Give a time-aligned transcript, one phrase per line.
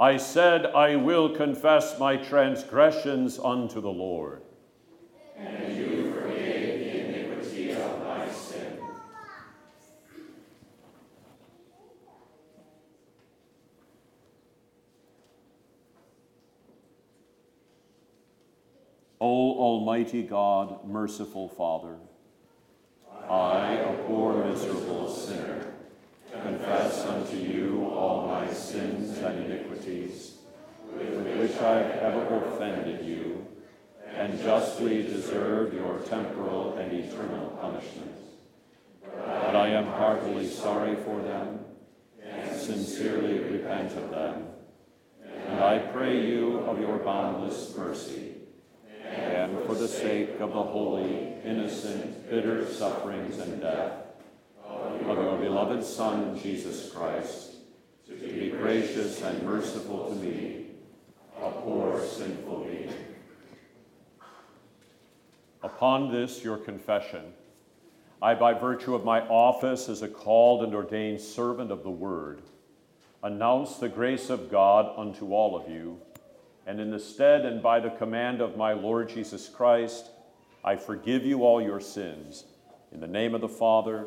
[0.00, 4.40] I said, I will confess my transgressions unto the Lord.
[5.36, 8.78] And you the iniquity of my sin.
[19.20, 21.96] O Almighty God, merciful Father,
[23.28, 25.69] I, a poor miserable sinner,
[26.42, 30.38] confess unto you all my sins and iniquities,
[30.92, 33.46] with which I have ever offended you,
[34.06, 38.12] and justly deserved your temporal and eternal punishment.
[39.02, 41.60] But I am heartily sorry for them,
[42.22, 44.46] and sincerely repent of them.
[45.48, 48.34] And I pray you of your boundless mercy,
[49.04, 54.09] and for the sake of the holy, innocent, bitter sufferings and death
[55.10, 57.54] of your beloved Son, Jesus Christ,
[58.06, 60.66] to be gracious and merciful to me,
[61.42, 62.94] a poor sinful being.
[65.62, 67.32] Upon this, your confession,
[68.22, 72.42] I, by virtue of my office as a called and ordained servant of the Word,
[73.22, 76.00] announce the grace of God unto all of you,
[76.66, 80.10] and in the stead and by the command of my Lord Jesus Christ,
[80.62, 82.44] I forgive you all your sins,
[82.92, 84.06] in the name of the Father,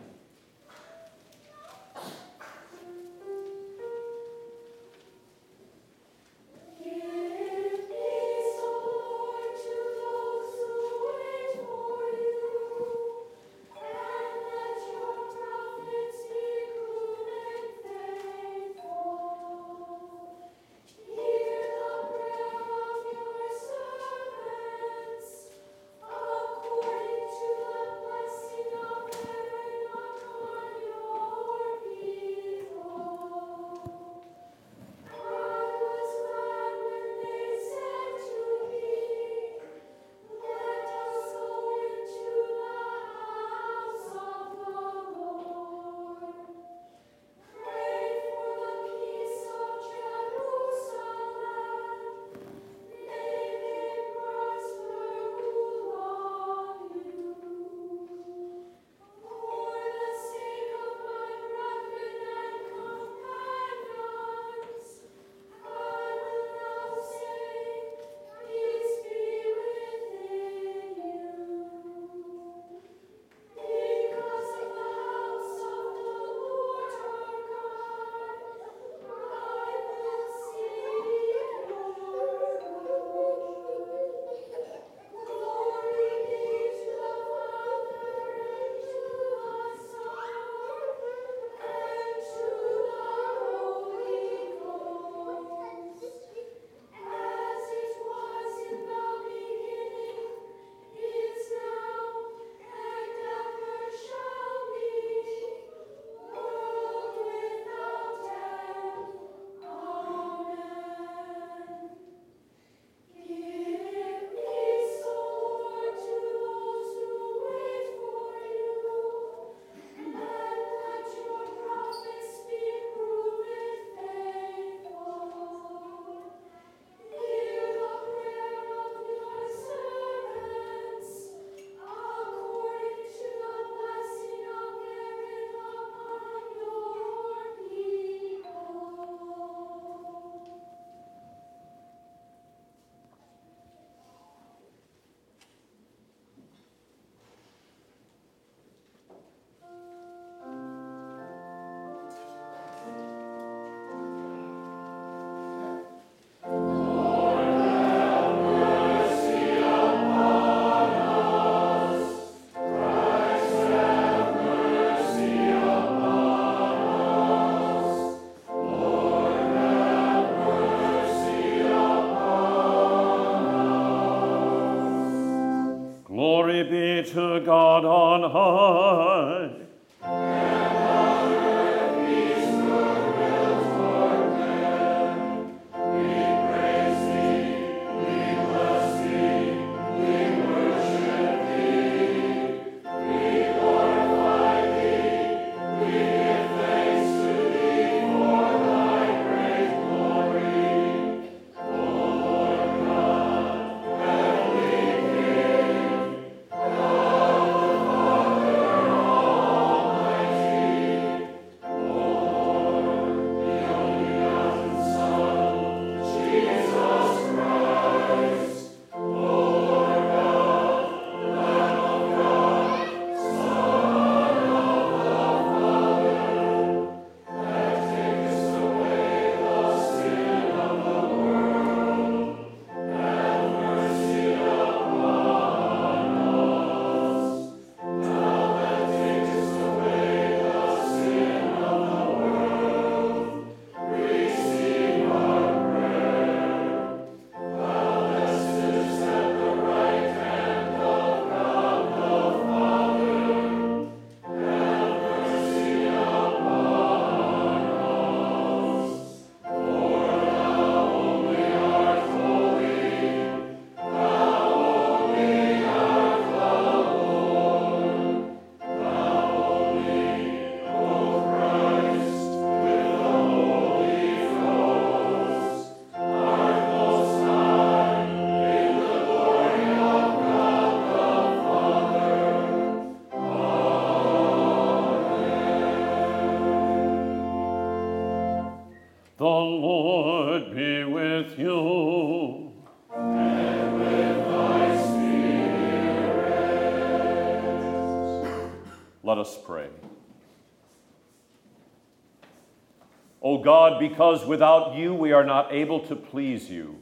[303.43, 306.79] God, because without you we are not able to please you,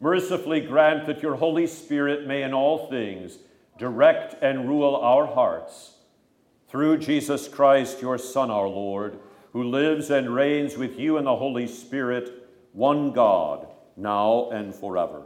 [0.00, 3.38] mercifully grant that your Holy Spirit may in all things
[3.78, 5.94] direct and rule our hearts.
[6.68, 9.18] Through Jesus Christ, your Son, our Lord,
[9.52, 15.22] who lives and reigns with you in the Holy Spirit, one God, now and forever.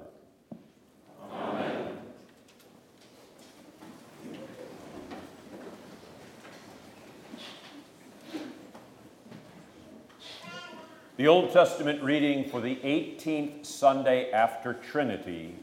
[11.19, 15.57] The Old Testament reading for the 18th Sunday after Trinity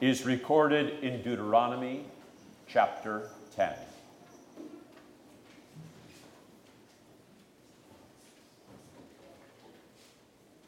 [0.00, 2.06] is recorded in Deuteronomy
[2.66, 3.74] chapter 10.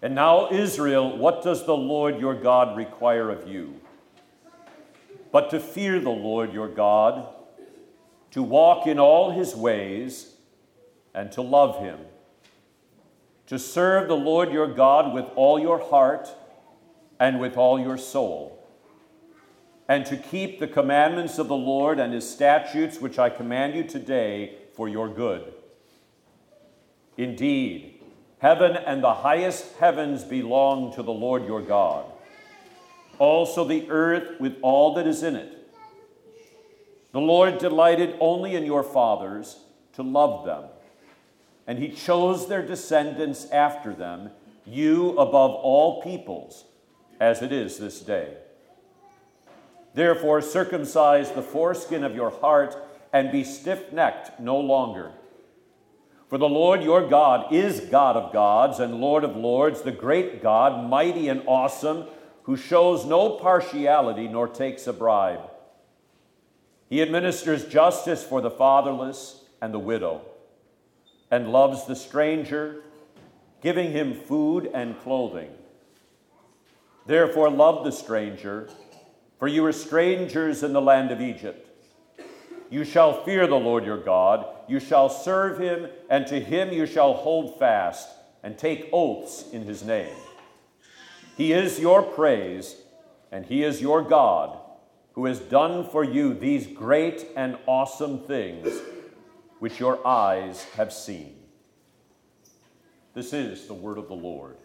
[0.02, 3.80] And now, Israel, what does the Lord your God require of you?
[5.32, 7.26] But to fear the Lord your God,
[8.32, 10.34] to walk in all his ways,
[11.14, 11.98] and to love him,
[13.48, 16.28] to serve the Lord your God with all your heart
[17.18, 18.64] and with all your soul,
[19.88, 23.84] and to keep the commandments of the Lord and his statutes which I command you
[23.84, 25.52] today for your good.
[27.16, 27.98] Indeed,
[28.38, 32.04] Heaven and the highest heavens belong to the Lord your God,
[33.18, 35.54] also the earth with all that is in it.
[37.10, 39.58] The Lord delighted only in your fathers
[39.94, 40.64] to love them,
[41.68, 44.30] and he chose their descendants after them,
[44.64, 46.64] you above all peoples,
[47.20, 48.38] as it is this day.
[49.94, 52.74] Therefore, circumcise the foreskin of your heart
[53.12, 55.12] and be stiff necked no longer.
[56.28, 60.42] For the Lord your God is God of gods and Lord of lords, the great
[60.42, 62.06] God, mighty and awesome,
[62.44, 65.50] who shows no partiality nor takes a bribe.
[66.88, 70.22] He administers justice for the fatherless and the widow,
[71.30, 72.82] and loves the stranger,
[73.62, 75.50] giving him food and clothing.
[77.06, 78.68] Therefore, love the stranger,
[79.38, 81.66] for you are strangers in the land of Egypt.
[82.70, 86.84] You shall fear the Lord your God, you shall serve him, and to him you
[86.86, 88.08] shall hold fast
[88.42, 90.14] and take oaths in his name.
[91.36, 92.76] He is your praise,
[93.32, 94.58] and he is your God,
[95.12, 98.68] who has done for you these great and awesome things
[99.58, 101.34] which your eyes have seen.
[103.14, 104.56] This is the word of the Lord.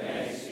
[0.00, 0.48] Thanks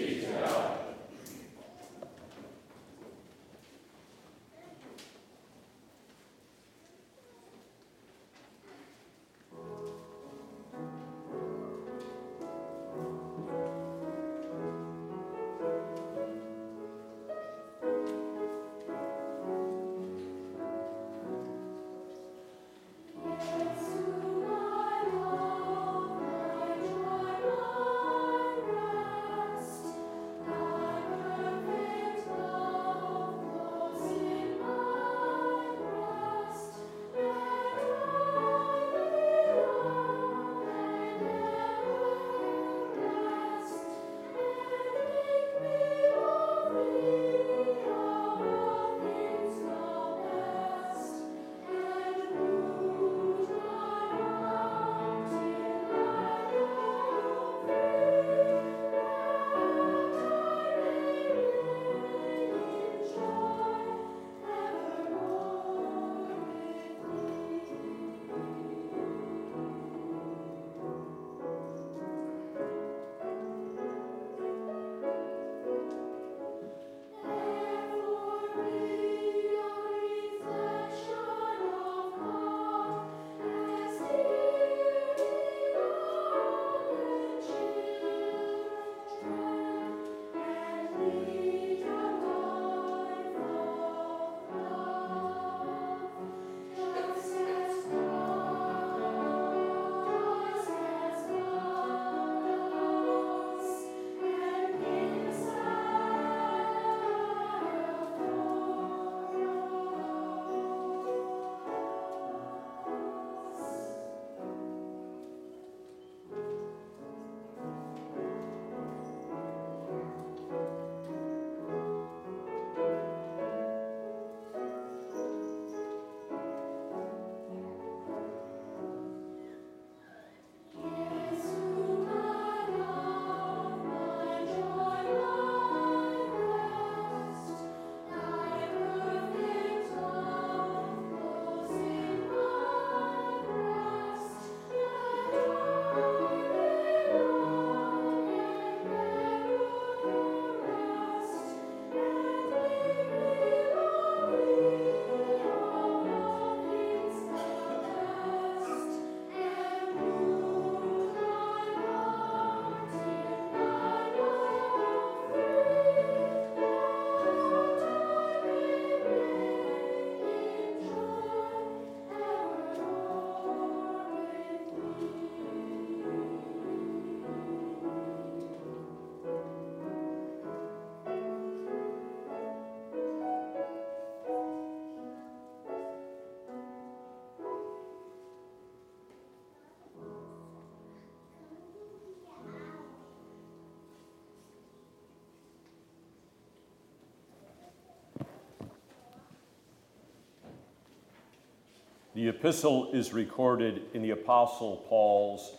[202.13, 205.55] The epistle is recorded in the Apostle Paul's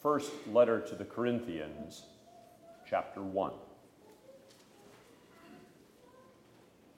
[0.00, 2.02] first letter to the Corinthians,
[2.84, 3.52] chapter 1.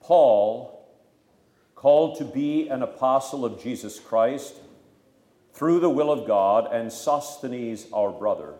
[0.01, 0.89] Paul,
[1.75, 4.55] called to be an apostle of Jesus Christ
[5.53, 8.55] through the will of God, and Sosthenes, our brother,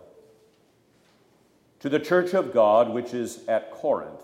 [1.80, 4.22] to the church of God which is at Corinth,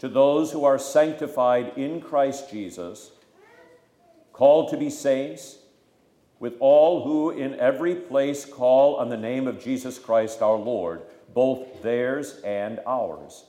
[0.00, 3.12] to those who are sanctified in Christ Jesus,
[4.38, 5.56] called to be saints,
[6.38, 11.02] with all who in every place call on the name of Jesus Christ our Lord,
[11.34, 13.46] both theirs and ours.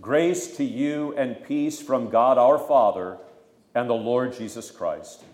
[0.00, 3.18] Grace to you and peace from God our Father
[3.74, 5.24] and the Lord Jesus Christ.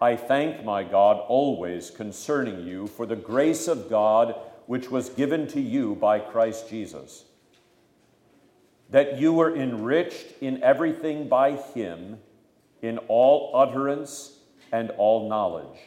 [0.00, 5.48] I thank my God always concerning you for the grace of God which was given
[5.48, 7.24] to you by Christ Jesus
[8.92, 12.18] that you were enriched in everything by him,
[12.82, 14.38] in all utterance
[14.70, 15.78] and all knowledge,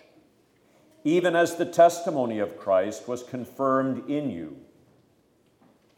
[1.04, 4.58] even as the testimony of Christ was confirmed in you,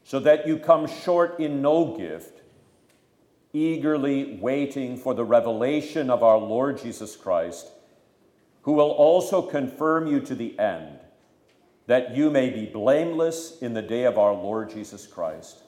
[0.03, 2.41] so that you come short in no gift,
[3.53, 7.71] eagerly waiting for the revelation of our Lord Jesus Christ,
[8.63, 10.99] who will also confirm you to the end,
[11.85, 15.63] that you may be blameless in the day of our Lord Jesus Christ.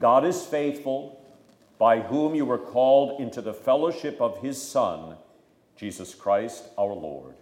[0.00, 1.20] God is faithful,
[1.78, 5.16] by whom you were called into the fellowship of his Son,
[5.76, 7.34] Jesus Christ our Lord.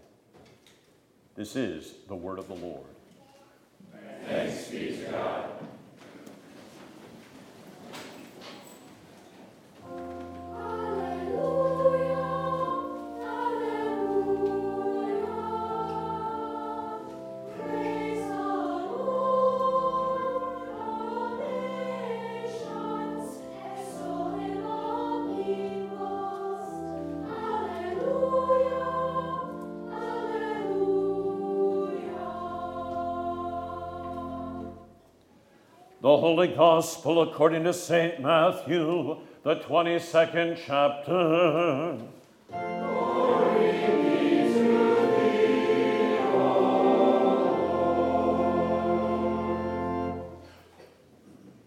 [1.35, 2.87] This is the word of the Lord.
[4.27, 5.66] Thanks be to God.
[36.37, 38.21] Holy Gospel according to St.
[38.21, 41.99] Matthew, the 22nd chapter.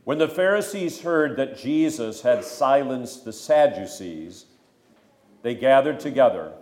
[0.04, 4.46] When the Pharisees heard that Jesus had silenced the Sadducees,
[5.42, 6.54] they gathered together.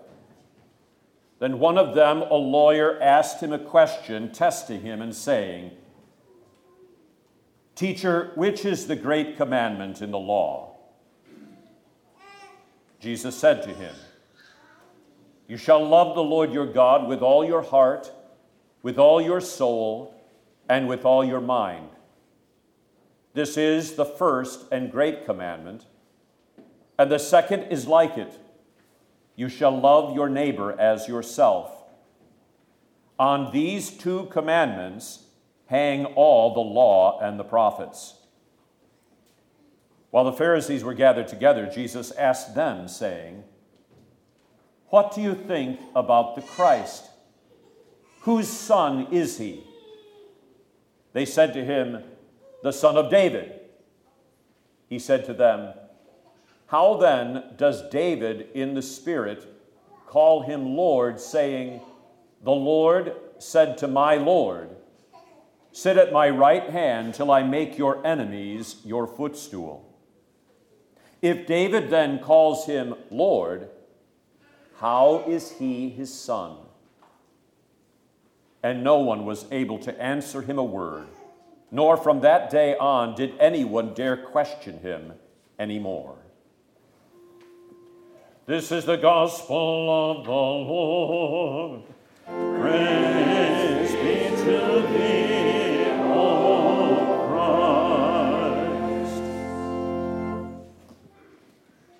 [1.40, 5.72] Then one of them, a lawyer, asked him a question, testing him and saying,
[7.78, 10.76] Teacher, which is the great commandment in the law?
[13.00, 13.94] Jesus said to him,
[15.48, 18.12] You shall love the Lord your God with all your heart,
[18.82, 20.20] with all your soul,
[20.68, 21.90] and with all your mind.
[23.36, 25.86] This is the first and great commandment.
[26.98, 28.40] And the second is like it
[29.36, 31.84] you shall love your neighbor as yourself.
[33.20, 35.27] On these two commandments,
[35.68, 38.16] hang all the law and the prophets.
[40.10, 43.44] While the Pharisees were gathered together, Jesus asked them, saying,
[44.88, 47.10] What do you think about the Christ?
[48.22, 49.64] Whose son is he?
[51.14, 52.04] They said to him,
[52.64, 53.60] The son of David.
[54.90, 55.74] He said to them,
[56.68, 59.46] How then does David in the Spirit
[60.06, 61.82] call him Lord, saying,
[62.44, 64.77] The Lord said to my Lord,
[65.78, 69.88] Sit at my right hand till I make your enemies your footstool.
[71.22, 73.70] If David then calls him Lord,
[74.78, 76.58] how is he his son?
[78.64, 81.10] And no one was able to answer him a word,
[81.70, 85.14] nor from that day on did anyone dare question him
[85.60, 86.18] anymore.
[88.48, 91.84] This is the gospel of the Lord.
[92.26, 95.17] Praise be to thee.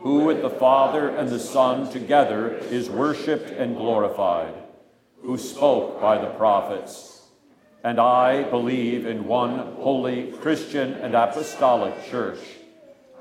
[0.00, 4.54] who with the Father and the Son together is worshiped and glorified,
[5.22, 7.22] who spoke by the prophets.
[7.84, 12.40] And I believe in one holy Christian and apostolic church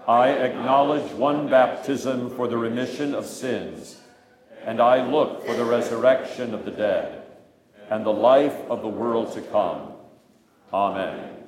[0.09, 4.01] I acknowledge one baptism for the remission of sins,
[4.65, 7.25] and I look for the resurrection of the dead
[7.91, 9.93] and the life of the world to come.
[10.73, 11.38] Amen.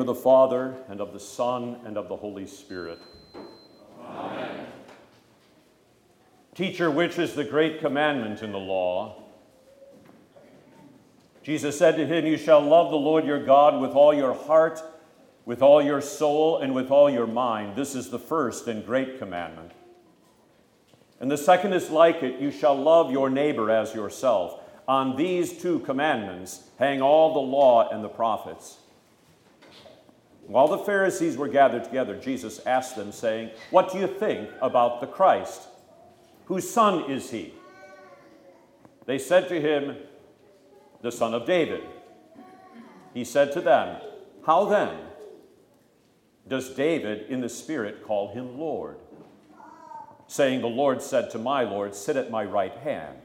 [0.00, 2.98] Name of the Father, and of the Son, and of the Holy Spirit.
[4.02, 4.66] Amen.
[6.54, 9.22] Teacher, which is the great commandment in the law?
[11.42, 14.82] Jesus said to him, You shall love the Lord your God with all your heart,
[15.44, 17.76] with all your soul, and with all your mind.
[17.76, 19.72] This is the first and great commandment.
[21.20, 24.62] And the second is like it you shall love your neighbor as yourself.
[24.88, 28.78] On these two commandments hang all the law and the prophets.
[30.50, 35.00] While the Pharisees were gathered together, Jesus asked them, saying, What do you think about
[35.00, 35.68] the Christ?
[36.46, 37.54] Whose son is he?
[39.06, 39.96] They said to him,
[41.02, 41.84] The son of David.
[43.14, 44.00] He said to them,
[44.44, 44.98] How then
[46.48, 48.96] does David in the Spirit call him Lord?
[50.26, 53.18] Saying, The Lord said to my Lord, Sit at my right hand,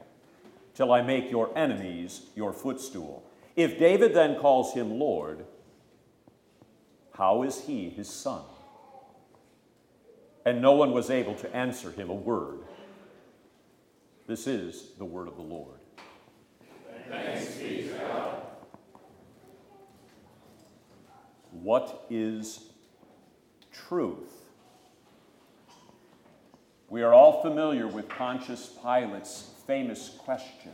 [0.76, 3.28] till I make your enemies your footstool.
[3.56, 5.48] If David then calls him Lord,
[7.18, 8.42] how is he his son?
[10.46, 12.60] And no one was able to answer him a word.
[14.28, 15.80] This is the word of the Lord.
[17.10, 18.42] Thanks be to God.
[21.52, 22.72] What is
[23.72, 24.46] truth?
[26.90, 30.74] We are all familiar with Pontius Pilate's famous question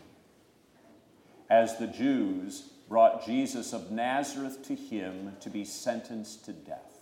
[1.50, 7.00] as the Jews brought Jesus of Nazareth to him to be sentenced to death.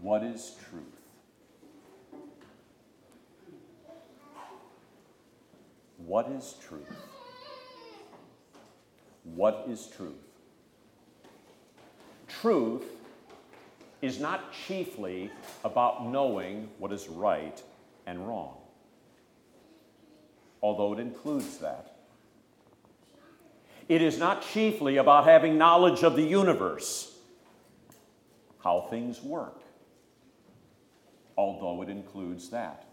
[0.00, 0.82] What is truth?
[5.98, 6.82] What is truth?
[9.22, 10.14] What is truth?
[12.26, 12.86] Truth
[14.02, 15.30] is not chiefly
[15.62, 17.62] about knowing what is right
[18.04, 18.56] and wrong,
[20.60, 21.89] although it includes that.
[23.90, 27.12] It is not chiefly about having knowledge of the universe,
[28.62, 29.62] how things work,
[31.36, 32.84] although it includes that.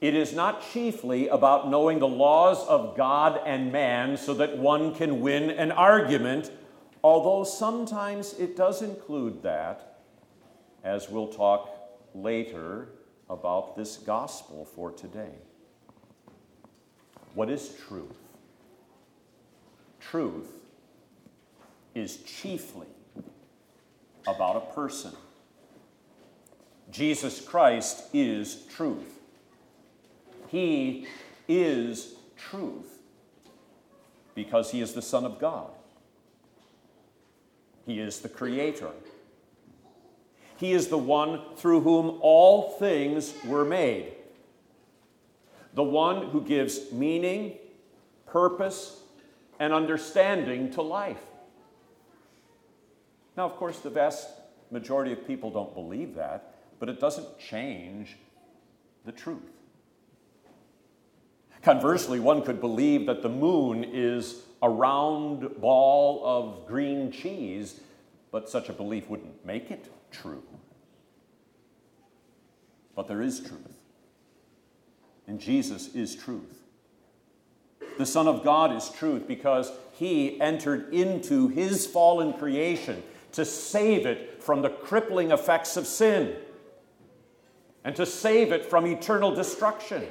[0.00, 4.94] It is not chiefly about knowing the laws of God and man so that one
[4.94, 6.50] can win an argument,
[7.04, 9.98] although sometimes it does include that,
[10.82, 11.68] as we'll talk
[12.14, 12.88] later
[13.28, 15.34] about this gospel for today.
[17.34, 18.27] What is truth?
[20.10, 20.48] Truth
[21.94, 22.86] is chiefly
[24.26, 25.12] about a person.
[26.90, 29.18] Jesus Christ is truth.
[30.48, 31.06] He
[31.46, 33.02] is truth
[34.34, 35.70] because he is the Son of God.
[37.84, 38.90] He is the Creator.
[40.56, 44.12] He is the one through whom all things were made.
[45.74, 47.58] The one who gives meaning,
[48.26, 49.02] purpose,
[49.58, 51.24] and understanding to life.
[53.36, 54.28] Now, of course, the vast
[54.70, 58.16] majority of people don't believe that, but it doesn't change
[59.04, 59.38] the truth.
[61.62, 67.80] Conversely, one could believe that the moon is a round ball of green cheese,
[68.30, 70.42] but such a belief wouldn't make it true.
[72.94, 73.76] But there is truth,
[75.26, 76.57] and Jesus is truth.
[77.98, 84.06] The Son of God is truth because he entered into his fallen creation to save
[84.06, 86.36] it from the crippling effects of sin
[87.84, 90.06] and to save it from eternal destruction.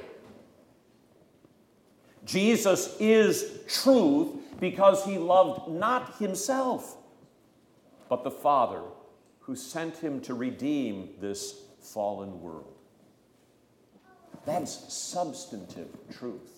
[2.26, 6.98] Jesus is truth because he loved not himself,
[8.10, 8.82] but the Father
[9.40, 12.74] who sent him to redeem this fallen world.
[14.44, 16.57] That's substantive truth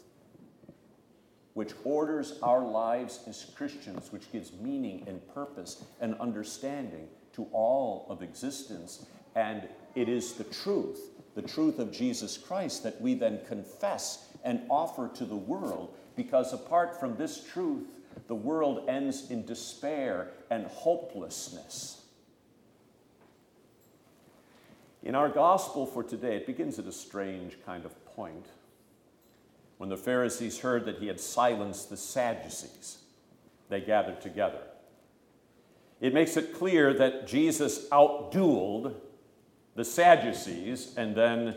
[1.61, 8.07] which orders our lives as Christians, which gives meaning and purpose and understanding to all
[8.09, 9.05] of existence.
[9.35, 14.63] And it is the truth, the truth of Jesus Christ, that we then confess and
[14.71, 17.89] offer to the world, because apart from this truth,
[18.27, 22.01] the world ends in despair and hopelessness.
[25.03, 28.47] In our gospel for today, it begins at a strange kind of point
[29.81, 32.99] when the Pharisees heard that he had silenced the Sadducees,
[33.71, 34.61] they gathered together.
[36.03, 38.93] It makes it clear that Jesus outdueled
[39.77, 41.55] the Sadducees, and then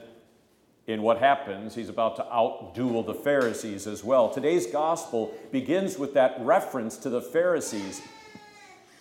[0.88, 4.30] in what happens, he's about to outduel the Pharisees as well.
[4.30, 8.02] Today's gospel begins with that reference to the Pharisees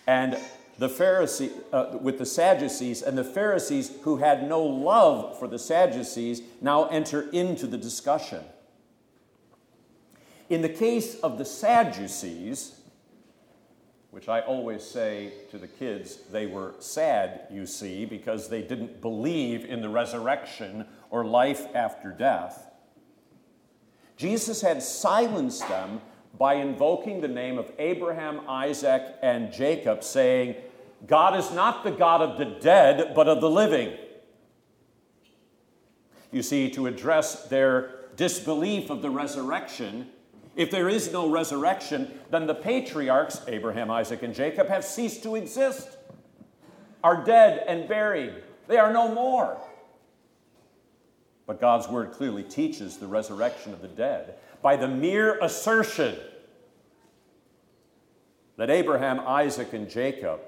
[0.05, 0.37] and
[0.79, 5.59] the Pharisee uh, with the Sadducees, and the Pharisees who had no love for the
[5.59, 8.43] Sadducees now enter into the discussion.
[10.49, 12.79] In the case of the Sadducees,
[14.11, 19.01] which I always say to the kids, they were sad, you see, because they didn't
[19.01, 22.69] believe in the resurrection or life after death.
[24.15, 25.99] Jesus had silenced them
[26.37, 30.55] by invoking the name of Abraham, Isaac, and Jacob, saying,
[31.07, 33.97] God is not the God of the dead, but of the living.
[36.31, 40.09] You see, to address their disbelief of the resurrection,
[40.55, 45.35] if there is no resurrection, then the patriarchs, Abraham, Isaac, and Jacob, have ceased to
[45.35, 45.97] exist,
[47.03, 48.35] are dead and buried.
[48.67, 49.57] They are no more.
[51.45, 56.15] But God's word clearly teaches the resurrection of the dead by the mere assertion
[58.55, 60.39] that Abraham, Isaac, and Jacob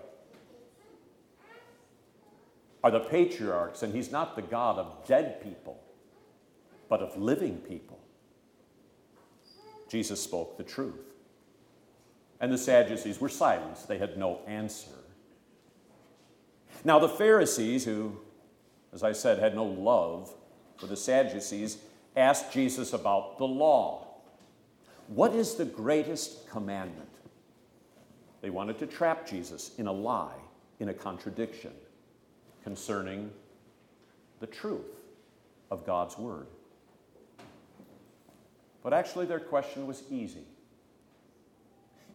[2.84, 5.82] are the patriarchs, and he's not the God of dead people,
[6.88, 7.95] but of living people.
[9.96, 11.14] Jesus spoke the truth.
[12.42, 14.92] And the Sadducees were silenced, they had no answer.
[16.84, 18.18] Now, the Pharisees, who,
[18.94, 20.34] as I said, had no love
[20.76, 21.78] for the Sadducees,
[22.18, 24.08] asked Jesus about the law.
[25.08, 27.08] What is the greatest commandment?
[28.42, 30.42] They wanted to trap Jesus in a lie,
[30.82, 31.72] in a contradiction
[32.66, 33.32] concerning
[34.42, 35.00] the truth
[35.72, 36.48] of God's Word.
[38.86, 40.44] But actually, their question was easy.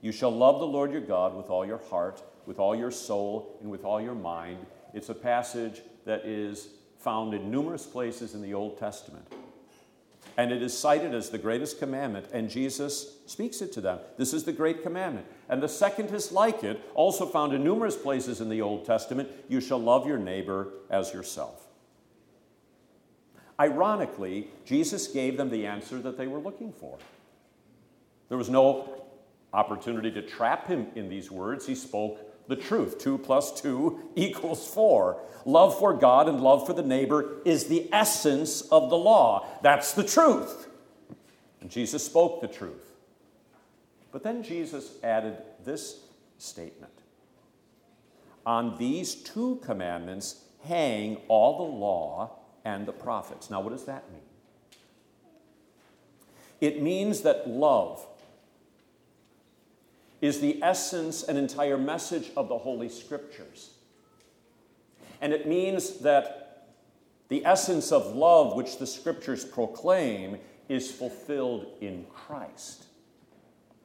[0.03, 3.59] You shall love the Lord your God with all your heart, with all your soul,
[3.61, 4.65] and with all your mind.
[4.95, 6.69] It's a passage that is
[7.01, 9.27] found in numerous places in the Old Testament.
[10.37, 13.99] And it is cited as the greatest commandment, and Jesus speaks it to them.
[14.17, 15.27] This is the great commandment.
[15.49, 19.29] And the second is like it, also found in numerous places in the Old Testament
[19.49, 21.67] you shall love your neighbor as yourself.
[23.61, 26.97] Ironically, Jesus gave them the answer that they were looking for.
[28.31, 29.03] There was no
[29.53, 31.67] opportunity to trap him in these words.
[31.67, 32.99] He spoke the truth.
[32.99, 35.21] Two plus two equals four.
[35.45, 39.47] Love for God and love for the neighbor is the essence of the law.
[39.63, 40.69] That's the truth.
[41.61, 42.95] And Jesus spoke the truth.
[44.11, 45.37] But then Jesus added
[45.67, 46.01] this
[46.39, 46.93] statement
[48.47, 53.51] On these two commandments hang all the law and the prophets.
[53.51, 54.23] Now, what does that mean?
[56.61, 58.07] It means that love
[60.21, 63.71] is the essence and entire message of the Holy Scriptures.
[65.21, 66.69] And it means that
[67.29, 70.39] the essence of love which the Scriptures proclaim
[70.69, 72.85] is fulfilled in Christ.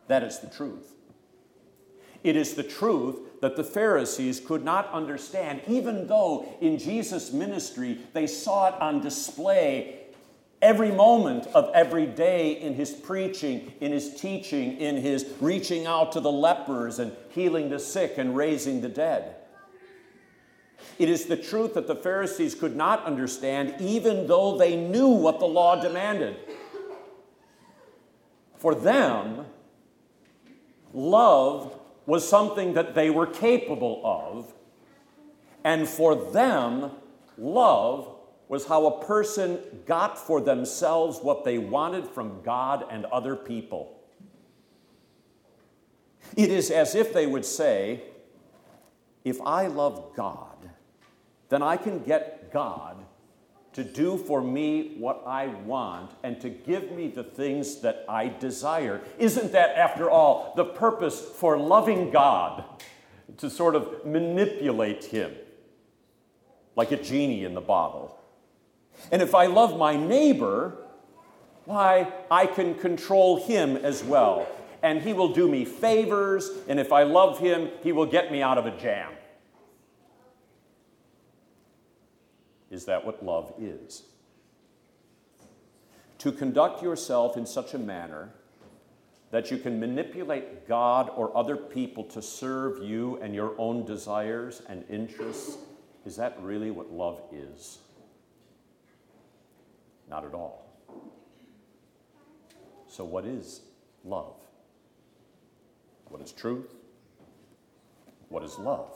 [0.07, 0.93] That is the truth.
[2.23, 7.99] It is the truth that the Pharisees could not understand, even though in Jesus' ministry
[8.11, 9.99] they saw it on display
[10.63, 16.11] every moment of every day in his preaching, in his teaching, in his reaching out
[16.13, 19.35] to the lepers and healing the sick and raising the dead.
[20.97, 25.39] It is the truth that the Pharisees could not understand, even though they knew what
[25.39, 26.35] the law demanded.
[28.57, 29.45] For them,
[30.95, 34.53] love was something that they were capable of,
[35.63, 36.91] and for them,
[37.37, 38.15] love
[38.47, 43.99] was how a person got for themselves what they wanted from God and other people.
[46.35, 48.03] It is as if they would say,
[49.23, 50.69] If I love God,
[51.49, 53.04] then I can get God
[53.75, 58.27] to do for me what I want and to give me the things that I
[58.27, 59.01] desire.
[59.19, 62.63] Isn't that, after all, the purpose for loving God?
[63.37, 65.33] To sort of manipulate Him
[66.75, 68.17] like a genie in the bottle.
[69.11, 70.77] And if I love my neighbor,
[71.65, 74.47] why, I can control him as well.
[74.83, 78.41] And he will do me favors, and if I love him, he will get me
[78.41, 79.11] out of a jam.
[82.71, 84.03] Is that what love is?
[86.19, 88.31] To conduct yourself in such a manner
[89.31, 94.61] that you can manipulate God or other people to serve you and your own desires
[94.69, 95.57] and interests,
[96.05, 97.79] is that really what love is?
[100.09, 100.65] Not at all.
[102.87, 103.61] So, what is
[104.05, 104.35] love?
[106.05, 106.73] What is truth?
[108.29, 108.91] What is love?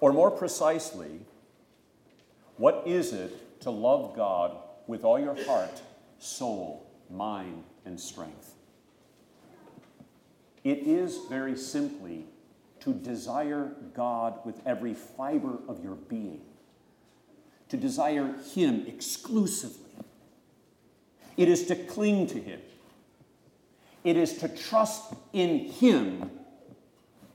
[0.00, 1.20] Or more precisely,
[2.60, 4.54] what is it to love God
[4.86, 5.80] with all your heart,
[6.18, 8.52] soul, mind, and strength?
[10.62, 12.26] It is very simply
[12.80, 16.42] to desire God with every fiber of your being
[17.70, 19.92] to desire Him exclusively.
[21.38, 22.60] It is to cling to Him.
[24.04, 26.30] It is to trust in Him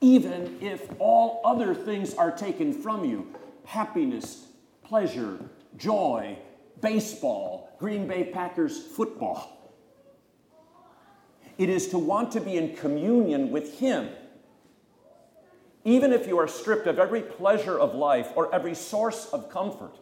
[0.01, 3.34] even if all other things are taken from you
[3.65, 4.45] happiness,
[4.88, 5.39] pleasure,
[5.77, 6.38] joy,
[6.81, 9.73] baseball, Green Bay Packers football.
[11.57, 14.09] It is to want to be in communion with Him.
[15.83, 19.95] Even if you are stripped of every pleasure of life or every source of comfort,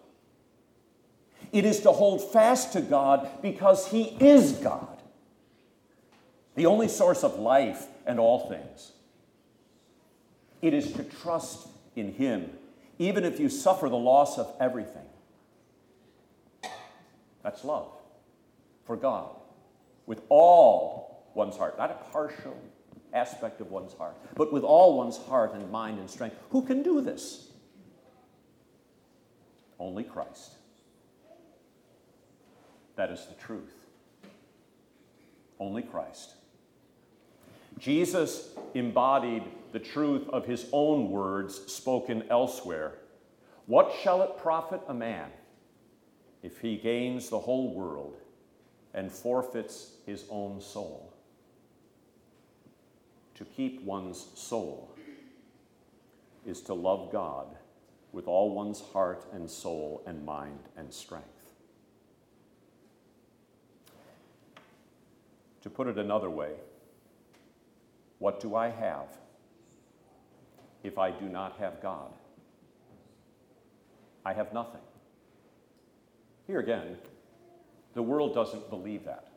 [1.51, 5.01] it is to hold fast to God because He is God,
[6.55, 8.93] the only source of life and all things.
[10.61, 12.49] It is to trust in Him,
[13.04, 15.06] even if you suffer the loss of everything.
[17.43, 17.91] That's love
[18.86, 19.30] for God
[20.06, 22.58] with all one's heart, not a partial
[23.14, 26.36] aspect of one's heart, but with all one's heart and mind and strength.
[26.51, 27.49] Who can do this?
[29.80, 30.54] Only Christ.
[32.95, 33.74] That is the truth.
[35.60, 36.36] Only Christ.
[37.84, 42.93] Jesus embodied the truth of his own words spoken elsewhere.
[43.65, 45.29] What shall it profit a man
[46.41, 48.15] if he gains the whole world
[48.93, 51.13] and forfeits his own soul?
[53.36, 54.89] To keep one's soul
[56.45, 57.47] is to love God
[58.13, 61.27] with all one's heart and soul and mind and strength.
[65.63, 66.53] To put it another way,
[68.24, 69.07] what do I have
[70.82, 72.09] if I do not have God?
[74.24, 74.80] I have nothing.
[76.47, 76.95] Here again,
[77.93, 79.28] the world doesn't believe that.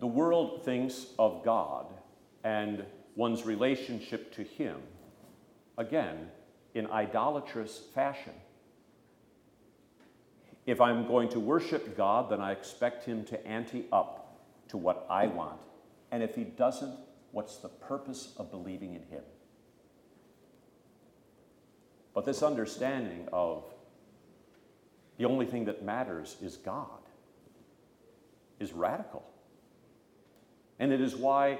[0.00, 1.86] The world thinks of God
[2.42, 2.84] and
[3.14, 4.78] one's relationship to Him,
[5.78, 6.26] again,
[6.74, 8.34] in idolatrous fashion.
[10.66, 15.06] If I'm going to worship God, then I expect Him to ante up to what
[15.08, 15.60] I want.
[16.12, 16.94] And if he doesn't,
[17.32, 19.22] what's the purpose of believing in him?
[22.14, 23.64] But this understanding of
[25.16, 26.86] the only thing that matters is God
[28.58, 29.24] is radical.
[30.78, 31.58] And it is why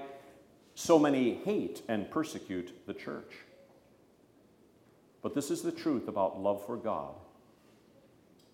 [0.74, 3.34] so many hate and persecute the church.
[5.22, 7.14] But this is the truth about love for God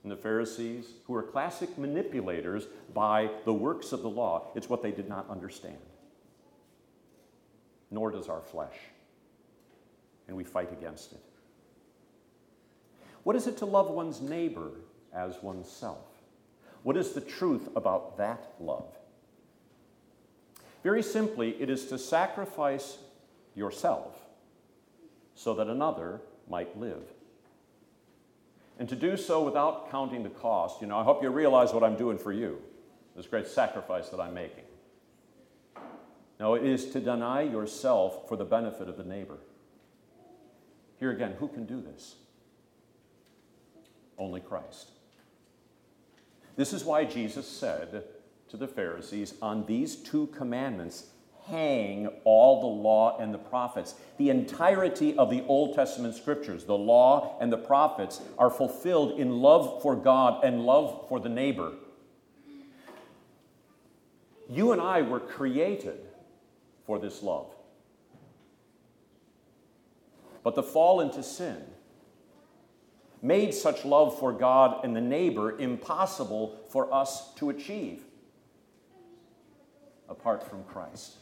[0.07, 4.53] and the Pharisees, who were classic manipulators by the works of the law.
[4.55, 5.79] It's what they did not understand.
[7.91, 8.77] Nor does our flesh.
[10.29, 11.19] And we fight against it.
[13.25, 14.71] What is it to love one's neighbor
[15.13, 16.07] as oneself?
[16.85, 18.97] What is the truth about that love?
[20.85, 22.99] Very simply, it is to sacrifice
[23.57, 24.15] yourself
[25.35, 27.03] so that another might live
[28.79, 30.81] and to do so without counting the cost.
[30.81, 32.61] You know, I hope you realize what I'm doing for you,
[33.15, 34.65] this great sacrifice that I'm making.
[36.39, 39.39] No, it is to deny yourself for the benefit of the neighbor.
[40.99, 42.17] Here again, who can do this?
[44.19, 44.91] Only Christ.
[46.57, 48.05] This is why Jesus said
[48.49, 51.11] to the Pharisees, On these two commandments
[51.49, 53.95] hang all the law and the prophets.
[54.19, 59.41] The entirety of the Old Testament scriptures, the law and the prophets, are fulfilled in
[59.41, 61.73] love for God and love for the neighbor.
[64.49, 66.01] You and I were created
[66.85, 67.53] for this love.
[70.43, 71.65] But the fall into sin
[73.23, 78.05] made such love for God and the neighbor impossible for us to achieve
[80.09, 81.17] apart from Christ.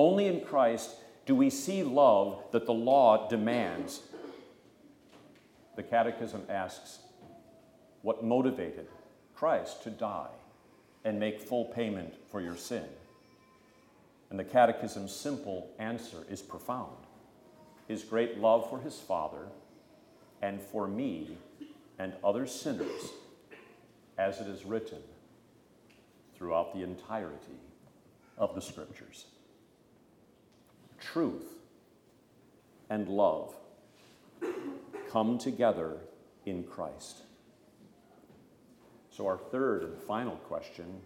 [0.00, 0.96] Only in Christ
[1.26, 4.00] do we see love that the law demands.
[5.76, 7.00] The Catechism asks
[8.00, 8.86] what motivated
[9.34, 10.32] Christ to die
[11.04, 12.86] and make full payment for your sin?
[14.30, 16.96] And the Catechism's simple answer is profound
[17.86, 19.48] his great love for his Father
[20.40, 21.36] and for me
[21.98, 23.10] and other sinners,
[24.16, 25.02] as it is written
[26.34, 27.60] throughout the entirety
[28.38, 29.26] of the Scriptures
[31.00, 31.58] truth,
[32.88, 33.54] and love
[35.10, 35.96] come together
[36.46, 37.22] in Christ.
[39.10, 41.00] So, our third and final question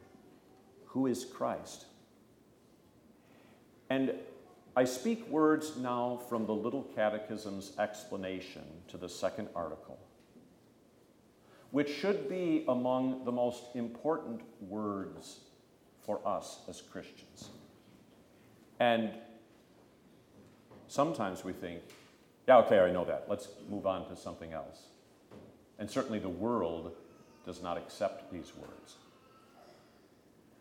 [0.86, 1.86] who is Christ?
[3.90, 4.12] And
[4.76, 9.98] I speak words now from the Little Catechism's explanation to the second article,
[11.70, 15.40] which should be among the most important words
[16.04, 17.50] for us as Christians.
[18.78, 19.10] And
[20.88, 21.82] Sometimes we think,
[22.46, 23.26] yeah, okay, I know that.
[23.28, 24.88] Let's move on to something else.
[25.78, 26.92] And certainly the world
[27.44, 28.96] does not accept these words.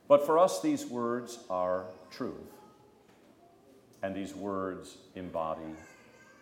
[0.07, 2.51] But for us, these words are truth.
[4.03, 5.61] and these words embody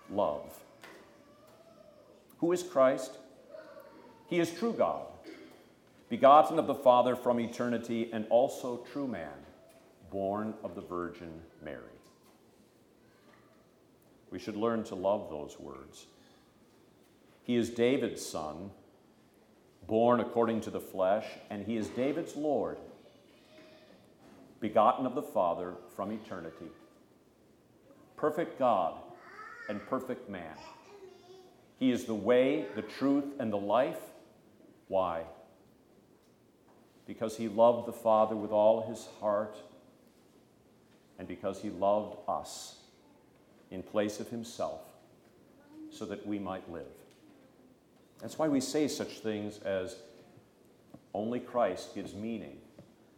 [0.10, 0.60] love.
[2.40, 3.12] Who is Christ?
[4.28, 5.06] He is true God,
[6.10, 9.30] begotten of the Father from eternity, and also true man,
[10.10, 11.32] born of the Virgin
[11.64, 12.01] Mary.
[14.32, 16.08] We should learn to love those words.
[17.44, 18.72] He is David's son,
[19.88, 22.78] born according to the flesh, and he is David's Lord,
[24.62, 26.70] begotten of the Father from eternity.
[28.16, 28.96] Perfect God
[29.68, 30.56] and perfect man.
[31.78, 34.00] He is the way, the truth, and the life.
[34.88, 35.24] Why?
[37.06, 39.58] Because he loved the Father with all his heart,
[41.20, 42.81] and because he loved us
[43.72, 44.82] in place of himself,
[45.90, 46.86] so that we might live.
[48.22, 49.96] That's why we say such things as
[51.14, 52.58] only Christ gives meaning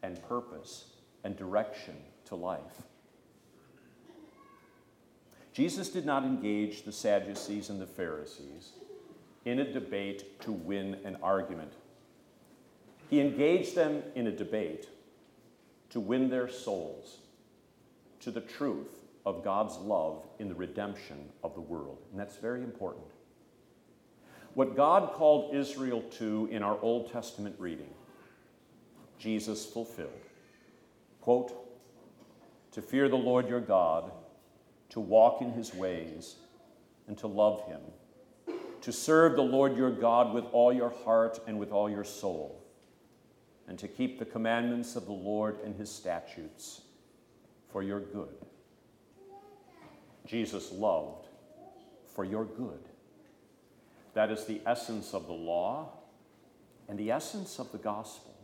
[0.01, 0.86] and purpose
[1.24, 1.95] and direction
[2.26, 2.84] to life.
[5.54, 8.72] Jesus did not engage the Sadducees and the Pharisees
[9.45, 11.74] in a debate to win an argument.
[13.10, 14.88] He engaged them in a debate
[15.91, 17.20] to win their souls
[18.22, 21.99] to the truth of God's love in the redemption of the world.
[22.11, 23.05] And that's very important.
[24.53, 27.89] What God called Israel to in our Old Testament reading,
[29.17, 30.11] Jesus fulfilled.
[31.21, 31.53] Quote,
[32.74, 34.11] to fear the Lord your God,
[34.89, 36.36] to walk in his ways,
[37.07, 37.82] and to love him,
[38.82, 42.63] to serve the Lord your God with all your heart and with all your soul,
[43.67, 46.82] and to keep the commandments of the Lord and his statutes
[47.71, 48.36] for your good.
[50.26, 51.28] Jesus loved
[52.13, 52.80] for your good.
[54.13, 55.89] That is the essence of the law
[56.88, 58.36] and the essence of the gospel.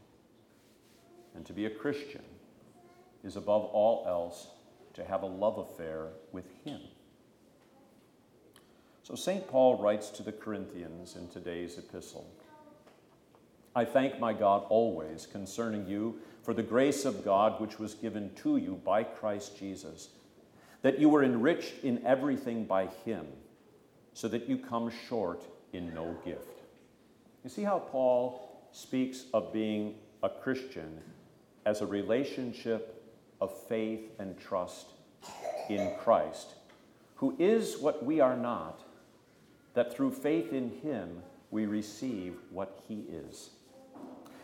[1.36, 2.24] And to be a Christian
[3.24, 4.48] is above all else
[4.94, 6.82] to have a love affair with Him.
[9.04, 9.48] So St.
[9.48, 12.28] Paul writes to the Corinthians in today's epistle
[13.76, 18.34] I thank my God always concerning you for the grace of God which was given
[18.38, 20.10] to you by Christ Jesus,
[20.82, 23.26] that you were enriched in everything by Him,
[24.14, 26.62] so that you come short in no gift.
[27.44, 31.00] You see how Paul speaks of being a Christian
[31.66, 33.04] as a relationship
[33.42, 34.88] of faith and trust
[35.70, 36.56] in Christ,
[37.16, 38.82] who is what we are not,
[39.74, 41.22] that through faith in him
[41.52, 43.52] we receive what he is.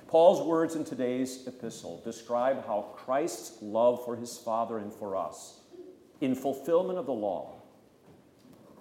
[0.08, 5.60] Paul's words in today's epistle describe how Christ's love for his Father and for us,
[6.22, 7.54] in fulfillment of the law,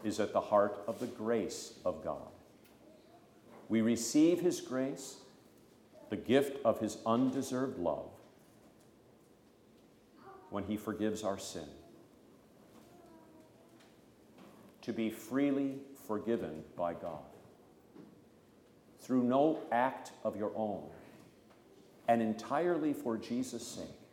[0.05, 2.29] is at the heart of the grace of God.
[3.69, 5.17] We receive his grace,
[6.11, 8.11] the gift of his undeserved love,
[10.51, 11.67] when he forgives our sin.
[14.83, 17.23] To be freely forgiven by God
[19.01, 20.83] through no act of your own
[22.09, 24.04] and entirely for Jesus' sake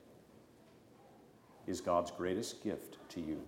[1.68, 3.42] is God's greatest gift to you.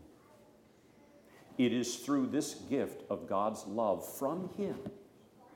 [1.58, 4.78] It is through this gift of God's love from Him,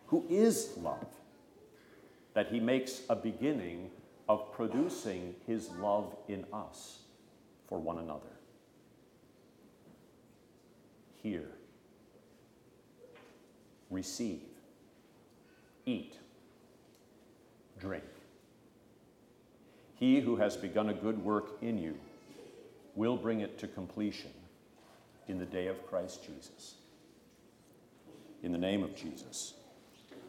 [0.08, 1.08] who is love,
[2.34, 3.90] that He makes a beginning
[4.30, 7.00] of producing His love in us
[7.68, 8.22] for one another.
[11.24, 11.50] Hear,
[13.90, 14.44] receive,
[15.86, 16.18] eat,
[17.80, 18.04] drink.
[19.96, 21.98] He who has begun a good work in you
[22.98, 24.32] will bring it to completion
[25.28, 26.76] in the day of Christ Jesus.
[28.44, 29.54] In the name of Jesus.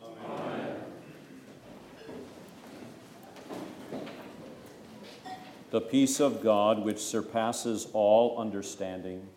[0.02, 0.76] Amen.
[5.70, 9.28] The peace of God, which surpasses all understanding,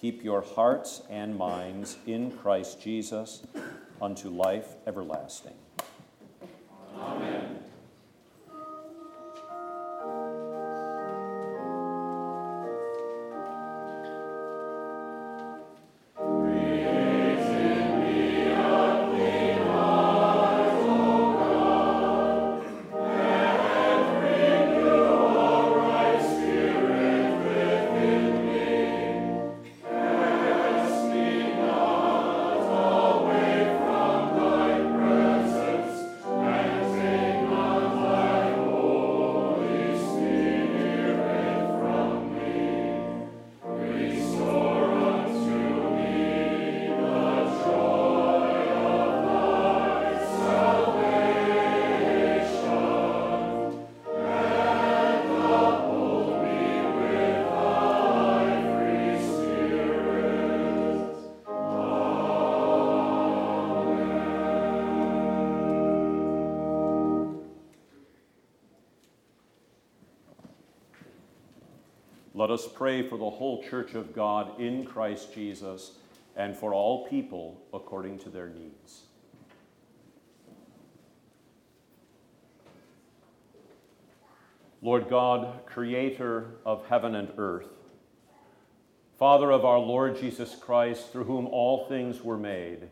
[0.00, 3.44] keep your hearts and minds in Christ Jesus
[4.02, 5.54] unto life everlasting.
[72.48, 75.98] Let us pray for the whole church of God in Christ Jesus
[76.34, 79.02] and for all people according to their needs.
[84.80, 87.68] Lord God, creator of heaven and earth,
[89.18, 92.88] Father of our Lord Jesus Christ, through whom all things were made,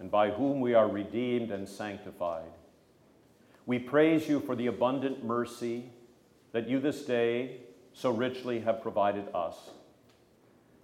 [0.00, 2.52] and by whom we are redeemed and sanctified,
[3.66, 5.90] we praise you for the abundant mercy
[6.52, 7.60] that you this day
[7.98, 9.56] so richly have provided us,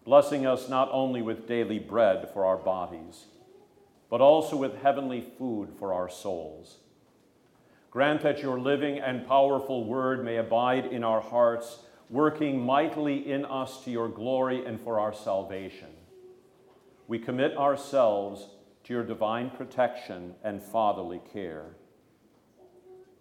[0.05, 3.27] blessing us not only with daily bread for our bodies,
[4.11, 6.79] but also with heavenly food for our souls.
[7.93, 11.79] Grant that your living and powerful word may abide in our hearts,
[12.11, 15.91] working mightily in us to your glory and for our salvation.
[17.07, 18.49] We commit ourselves
[18.85, 21.77] to your divine protection and fatherly care.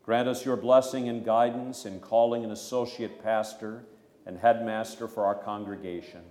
[0.04, 3.86] Grant us your blessing and guidance in calling an associate pastor
[4.26, 6.22] and headmaster for our congregation.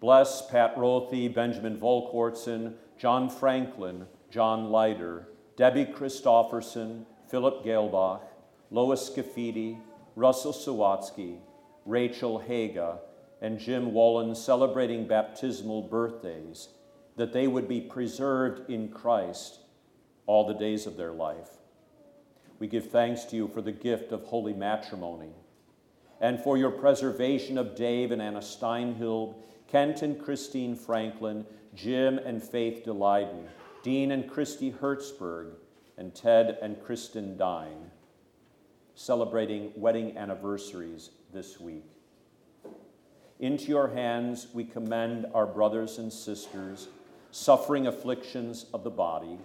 [0.00, 8.22] Bless Pat Rothy, Benjamin Volkortson, John Franklin, John Leiter, Debbie Christofferson, Philip Gelbach,
[8.70, 9.78] Lois Scafidi,
[10.16, 11.38] Russell Sawatsky,
[11.84, 13.00] Rachel Haga,
[13.42, 16.68] and Jim Wallen celebrating baptismal birthdays,
[17.16, 19.60] that they would be preserved in Christ
[20.24, 21.59] all the days of their life.
[22.60, 25.32] We give thanks to you for the gift of holy matrimony
[26.20, 29.34] and for your preservation of Dave and Anna Steinhild,
[29.66, 33.46] Kent and Christine Franklin, Jim and Faith Delyden,
[33.82, 35.54] Dean and Christy Hertzberg,
[35.96, 37.90] and Ted and Kristen Dine,
[38.94, 41.86] celebrating wedding anniversaries this week.
[43.38, 46.88] Into your hands we commend our brothers and sisters
[47.30, 49.38] suffering afflictions of the body.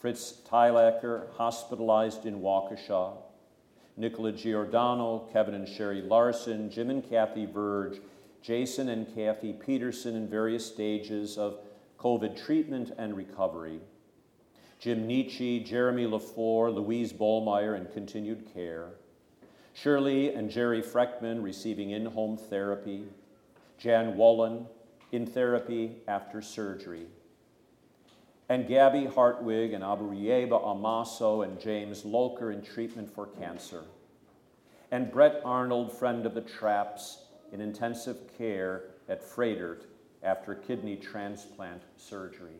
[0.00, 3.14] Fritz Tylacker, hospitalized in Waukesha.
[3.96, 8.00] Nicola Giordano, Kevin and Sherry Larson, Jim and Kathy Verge,
[8.40, 11.58] Jason and Kathy Peterson in various stages of
[11.98, 13.80] COVID treatment and recovery.
[14.78, 18.90] Jim Nietzsche, Jeremy LaFleur, Louise Bollmeyer in continued care.
[19.74, 23.04] Shirley and Jerry Freckman receiving in home therapy.
[23.78, 24.66] Jan Wallen
[25.10, 27.06] in therapy after surgery.
[28.48, 33.84] And Gabby Hartwig and Aburieba Amaso and James Loker in treatment for cancer.
[34.90, 39.82] And Brett Arnold, friend of the Traps, in intensive care at Froedtert
[40.22, 42.56] after kidney transplant surgery.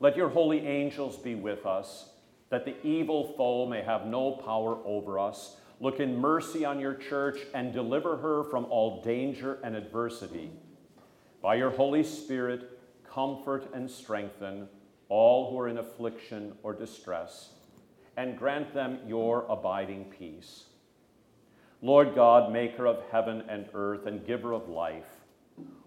[0.00, 2.10] Let your holy angels be with us,
[2.50, 5.56] that the evil foe may have no power over us.
[5.80, 10.50] Look in mercy on your church and deliver her from all danger and adversity.
[11.42, 12.77] By your Holy Spirit,
[13.12, 14.68] comfort and strengthen
[15.08, 17.50] all who are in affliction or distress,
[18.16, 20.64] and grant them your abiding peace.
[21.80, 25.06] Lord God, maker of heaven and earth and giver of life,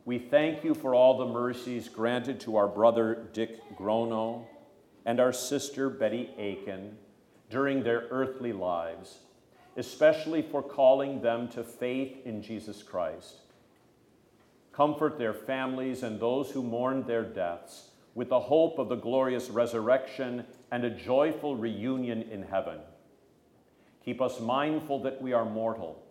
[0.05, 4.45] we thank you for all the mercies granted to our brother Dick Grono
[5.05, 6.97] and our sister Betty Aiken
[7.49, 9.19] during their earthly lives,
[9.77, 13.41] especially for calling them to faith in Jesus Christ.
[14.73, 19.49] Comfort their families and those who mourn their deaths with the hope of the glorious
[19.49, 22.79] resurrection and a joyful reunion in heaven.
[24.03, 26.03] Keep us mindful that we are mortal,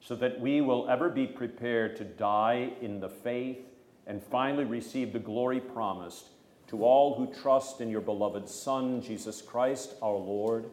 [0.00, 3.58] so that we will ever be prepared to die in the faith
[4.06, 6.28] and finally receive the glory promised
[6.68, 10.70] to all who trust in your beloved Son, Jesus Christ our Lord,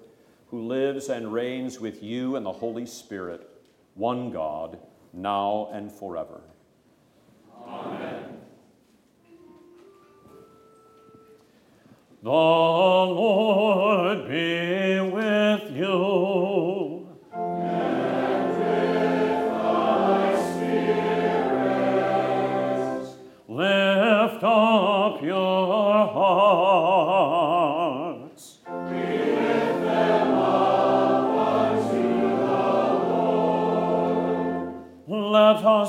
[0.48, 3.50] who lives and reigns with you and the Holy Spirit,
[3.96, 4.80] one God,
[5.14, 6.42] now and forever.
[12.22, 15.39] The Lord be with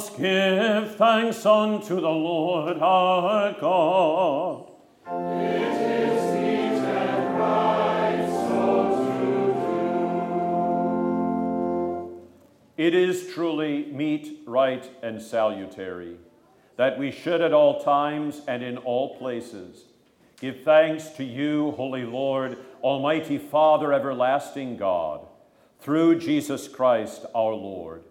[0.00, 4.70] us give thanks unto the Lord our God.
[5.06, 9.12] It is meet and right so to
[12.16, 12.82] do.
[12.82, 16.16] It is truly meet, right, and salutary
[16.76, 19.84] that we should at all times and in all places
[20.40, 25.26] give thanks to you, Holy Lord, Almighty Father, everlasting God,
[25.78, 28.04] through Jesus Christ our Lord,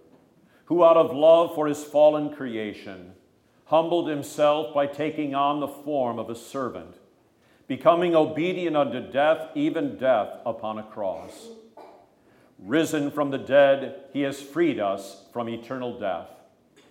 [0.70, 3.12] who out of love for his fallen creation
[3.66, 6.96] humbled himself by taking on the form of a servant,
[7.68, 11.50] becoming obedient unto death, even death upon a cross.
[12.60, 16.30] Risen from the dead, he has freed us from eternal death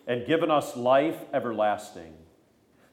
[0.08, 2.14] and given us life everlasting.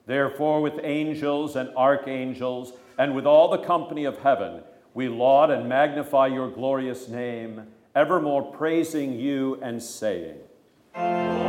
[0.05, 4.61] Therefore, with angels and archangels and with all the company of heaven,
[4.93, 10.37] we laud and magnify your glorious name, evermore praising you and saying,
[10.97, 11.44] Oh.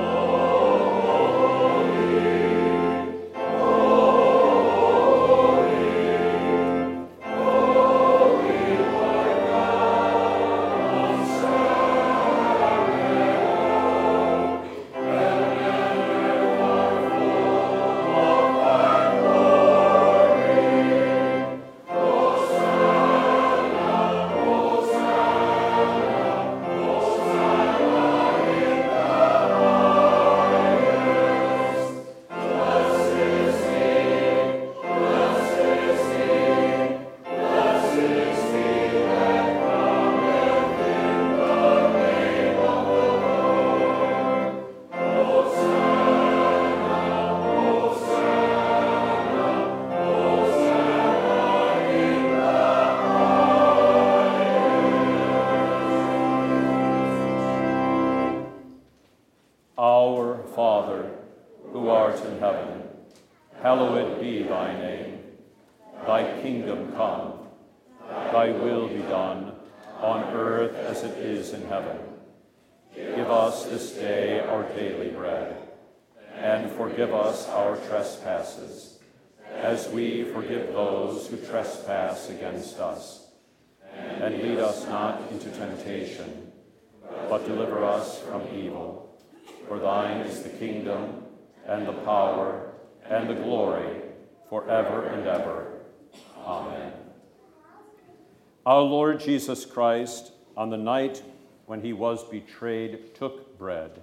[98.65, 101.23] Our Lord Jesus Christ, on the night
[101.67, 104.01] when he was betrayed, took bread.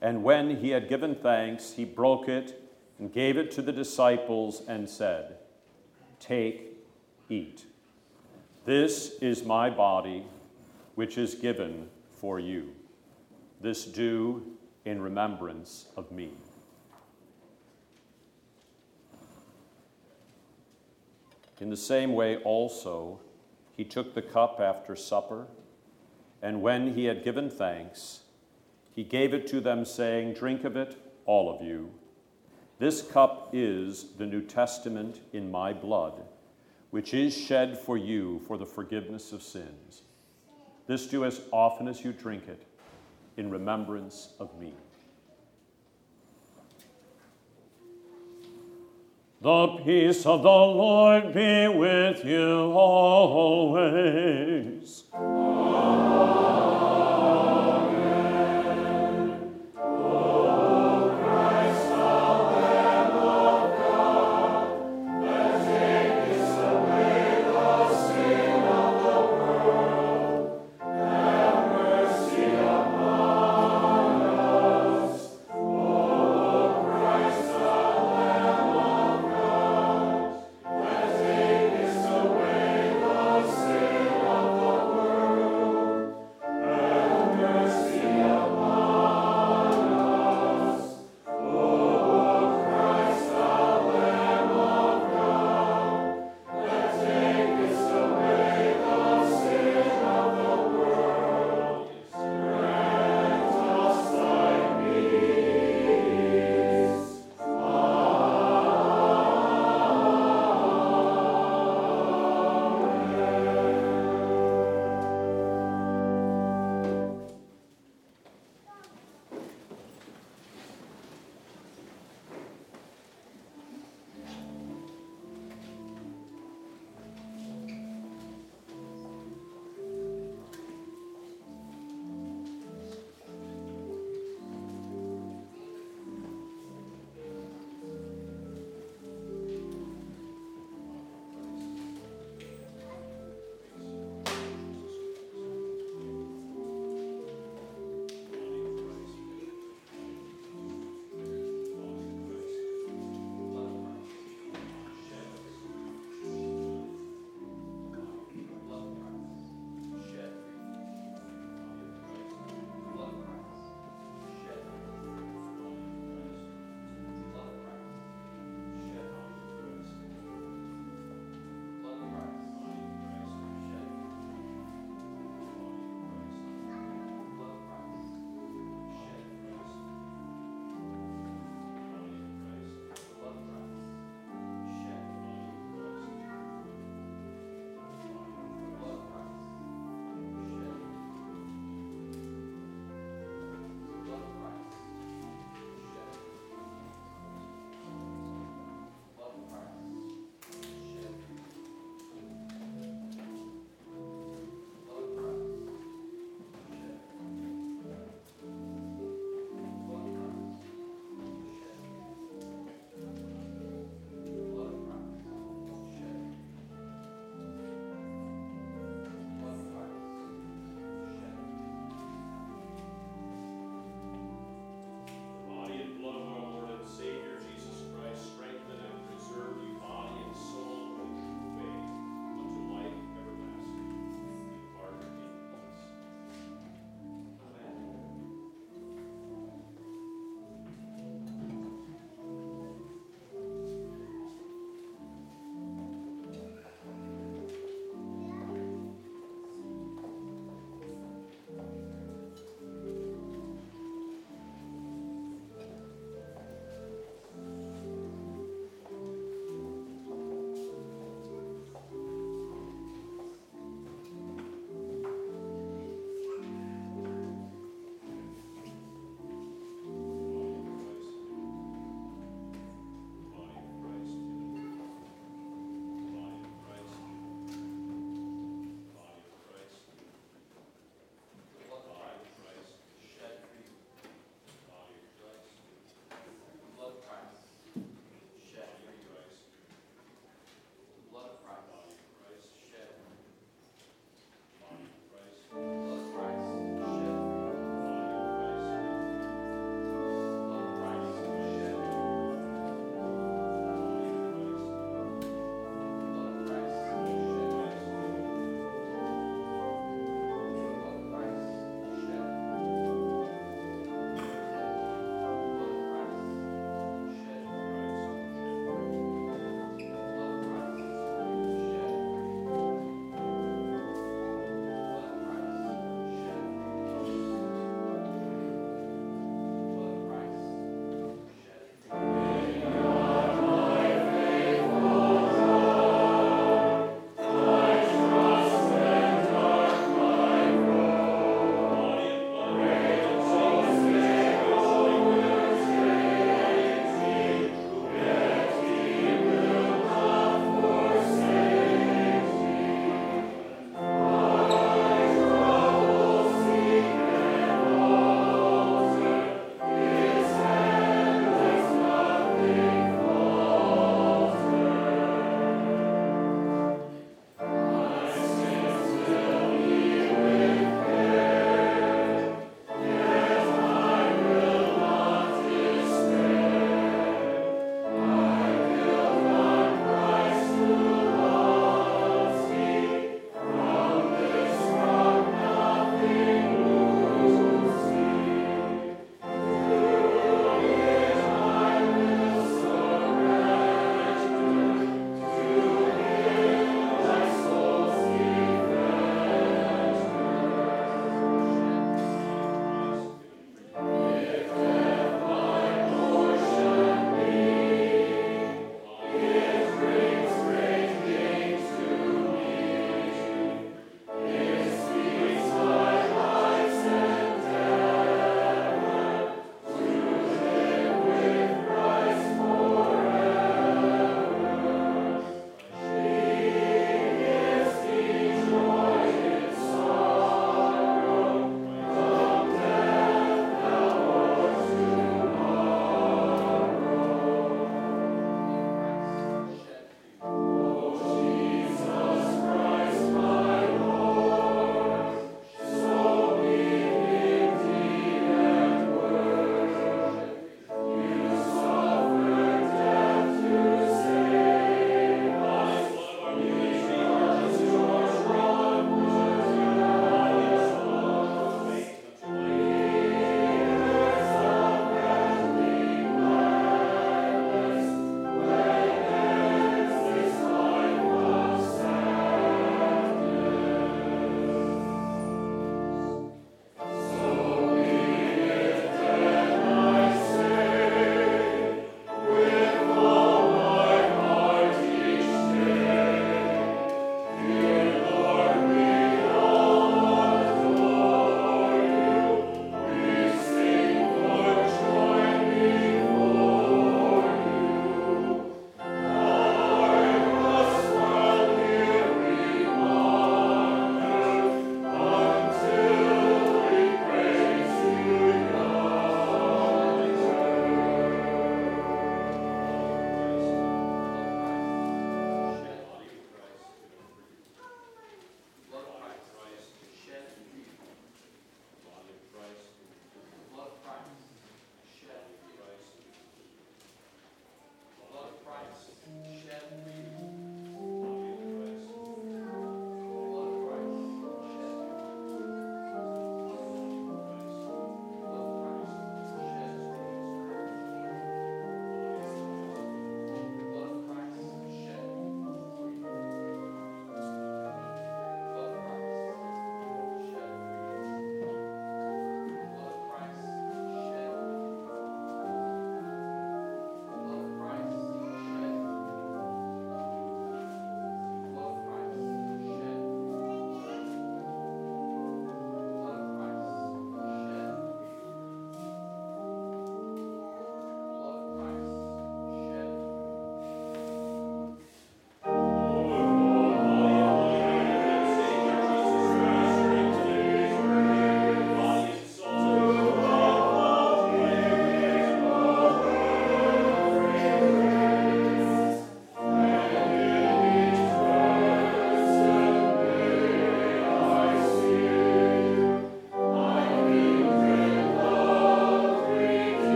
[0.00, 2.60] And when he had given thanks, he broke it
[2.98, 5.36] and gave it to the disciples and said,
[6.20, 6.76] Take,
[7.28, 7.64] eat.
[8.64, 10.24] This is my body,
[10.94, 12.72] which is given for you.
[13.60, 14.55] This do
[14.86, 16.30] in remembrance of me.
[21.60, 23.18] In the same way, also,
[23.76, 25.48] he took the cup after supper,
[26.40, 28.20] and when he had given thanks,
[28.94, 31.90] he gave it to them, saying, Drink of it, all of you.
[32.78, 36.22] This cup is the New Testament in my blood,
[36.90, 40.02] which is shed for you for the forgiveness of sins.
[40.86, 42.62] This do as often as you drink it
[43.36, 44.72] in remembrance of me.
[49.42, 53.84] The peace of the Lord be with you always.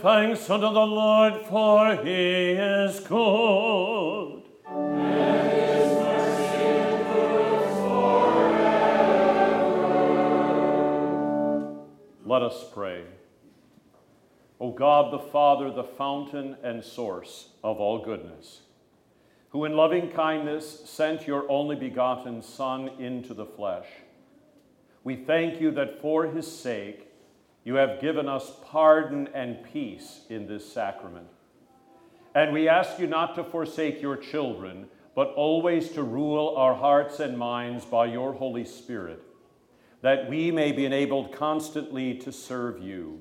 [0.00, 4.42] Thanks unto the Lord, for he is good.
[4.66, 6.80] And his mercy
[12.24, 13.04] Let us pray.
[14.58, 18.62] O God the Father, the fountain and source of all goodness,
[19.50, 23.86] who in loving kindness sent your only begotten Son into the flesh,
[25.04, 27.09] we thank you that for his sake
[27.64, 31.26] you have given us pardon and peace in this sacrament.
[32.34, 37.20] And we ask you not to forsake your children, but always to rule our hearts
[37.20, 39.22] and minds by your Holy Spirit,
[40.02, 43.20] that we may be enabled constantly to serve you.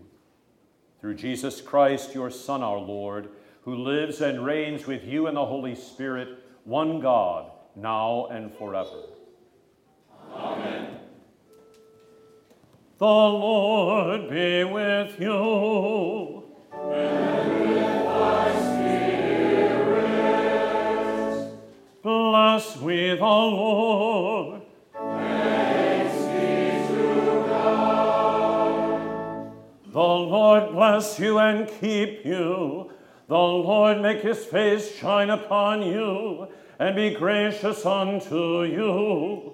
[1.02, 3.30] Through Jesus Christ, your Son, our Lord,
[3.64, 9.04] who lives and reigns with you in the Holy Spirit, one God, now and forever.
[10.34, 10.99] Amen.
[13.00, 16.44] The Lord be with you.
[16.74, 18.52] And with thy
[19.72, 20.04] spirit.
[22.04, 24.64] Bless we the Lord.
[24.94, 29.54] Thanks be to God.
[29.86, 32.92] The Lord bless you and keep you.
[33.30, 39.54] The Lord make his face shine upon you and be gracious unto you.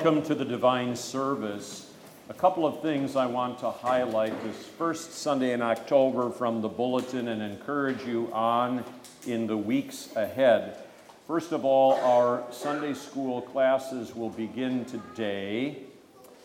[0.00, 1.92] Welcome to the divine service.
[2.28, 6.68] A couple of things I want to highlight this first Sunday in October from the
[6.68, 8.84] bulletin and encourage you on
[9.26, 10.76] in the weeks ahead.
[11.26, 15.78] First of all, our Sunday school classes will begin today.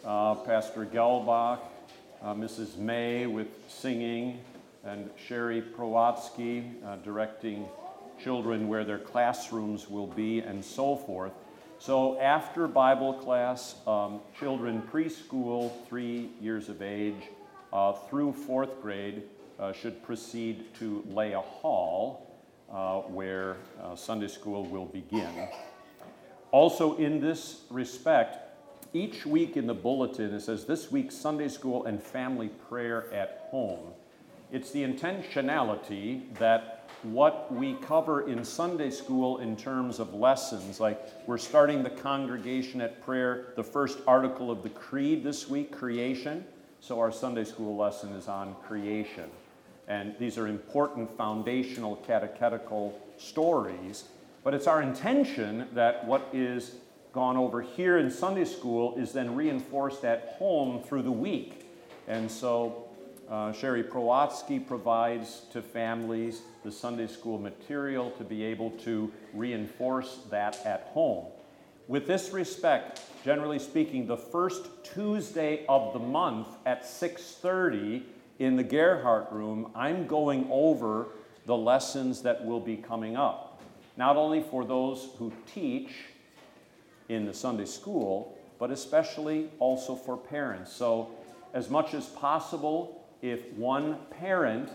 [0.04, 1.60] Uh, Pastor Gelbach,
[2.24, 2.78] uh, Mrs.
[2.78, 4.40] May with singing,
[4.84, 7.68] and Sherry Prowatsky uh, directing
[8.20, 11.34] children where their classrooms will be and so forth.
[11.86, 17.24] So after Bible class, um, children preschool, three years of age,
[17.74, 19.24] uh, through fourth grade
[19.60, 22.34] uh, should proceed to Leah Hall,
[22.72, 25.50] uh, where uh, Sunday school will begin.
[26.52, 28.38] Also, in this respect,
[28.94, 33.50] each week in the bulletin it says this week Sunday school and family prayer at
[33.52, 33.92] home.
[34.54, 36.73] It's the intentionality that
[37.04, 42.82] what we cover in Sunday school in terms of lessons, like we're starting the congregation
[42.82, 46.46] at prayer, the first article of the Creed this week, creation.
[46.80, 49.30] So our Sunday school lesson is on creation.
[49.88, 54.06] And these are important foundational catechetical stories.
[54.44, 56.76] But it's our intention that what is
[57.12, 61.66] gone over here in Sunday school is then reinforced at home through the week.
[62.08, 62.88] And so
[63.30, 70.20] uh, Sherry Prowatsky provides to families the Sunday school material to be able to reinforce
[70.30, 71.26] that at home.
[71.88, 78.04] With this respect, generally speaking, the first Tuesday of the month at 6:30
[78.40, 81.08] in the Gerhardt room, I'm going over
[81.46, 83.62] the lessons that will be coming up.
[83.98, 85.92] Not only for those who teach
[87.10, 90.72] in the Sunday school, but especially also for parents.
[90.72, 91.12] So,
[91.54, 94.70] as much as possible, if one parent,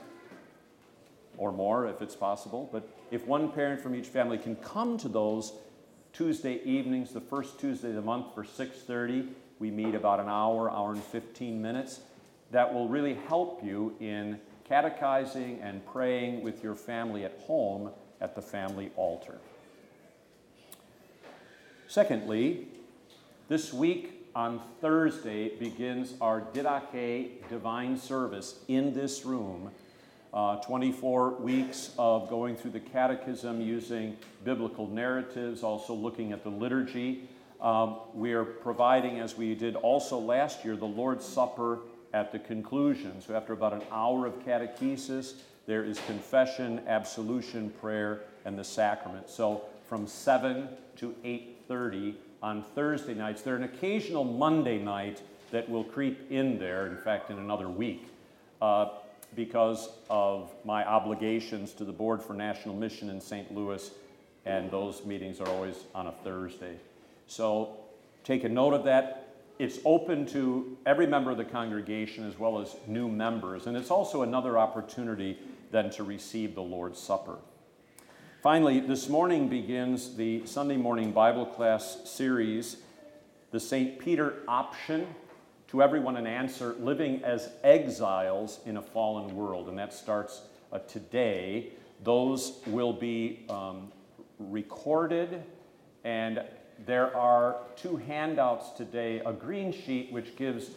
[1.39, 5.09] or more if it's possible, but if one parent from each family can come to
[5.09, 5.53] those
[6.13, 9.29] Tuesday evenings, the first Tuesday of the month for 6:30,
[9.59, 12.01] we meet about an hour, hour and 15 minutes.
[12.51, 17.91] That will really help you in catechizing and praying with your family at home
[18.21, 19.39] at the family altar.
[21.87, 22.69] Secondly,
[23.49, 29.71] this week on Thursday begins our Didache Divine Service in this room.
[30.33, 36.51] Uh, 24 weeks of going through the catechism using biblical narratives, also looking at the
[36.51, 37.29] liturgy.
[37.61, 41.81] Um, we are providing, as we did also last year, the Lord's Supper
[42.13, 43.21] at the conclusion.
[43.21, 45.35] So, after about an hour of catechesis,
[45.67, 49.31] there is confession, absolution, prayer, and the sacrament.
[49.31, 53.43] So, from 7 to 8:30 on Thursday nights.
[53.43, 58.07] There's an occasional Monday night that will creep in there, in fact, in another week,
[58.61, 58.91] uh,
[59.35, 63.55] because of my obligations to the Board for National Mission in St.
[63.55, 63.91] Louis,
[64.47, 66.77] and those meetings are always on a Thursday.
[67.27, 67.77] So
[68.25, 69.35] take a note of that.
[69.59, 73.91] It's open to every member of the congregation as well as new members, and it's
[73.91, 75.39] also another opportunity
[75.71, 77.37] then to receive the Lord's Supper.
[78.43, 82.77] Finally, this morning begins the Sunday morning Bible class series,
[83.51, 83.99] the St.
[83.99, 85.09] Peter option
[85.69, 89.69] to everyone an answer living as exiles in a fallen world.
[89.69, 90.43] And that starts
[90.73, 91.73] uh, today.
[92.03, 93.93] Those will be um,
[94.39, 95.43] recorded,
[96.05, 96.43] and
[96.87, 100.71] there are two handouts today a green sheet which gives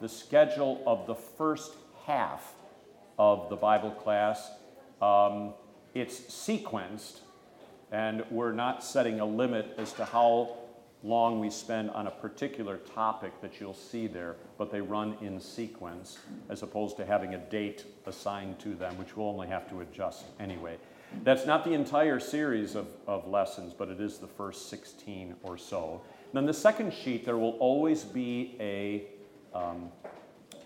[0.00, 1.72] the schedule of the first
[2.06, 2.54] half
[3.18, 4.50] of the Bible class.
[5.02, 5.52] Um,
[5.94, 7.18] it's sequenced,
[7.90, 10.56] and we're not setting a limit as to how
[11.02, 15.40] long we spend on a particular topic that you'll see there, but they run in
[15.40, 16.18] sequence
[16.48, 20.24] as opposed to having a date assigned to them, which we'll only have to adjust
[20.40, 20.76] anyway.
[21.24, 25.56] That's not the entire series of, of lessons, but it is the first 16 or
[25.56, 26.02] so.
[26.26, 29.04] And then the second sheet, there will always be a
[29.56, 29.90] um,